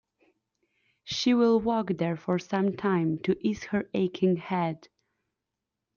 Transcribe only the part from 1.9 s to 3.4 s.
there for some time to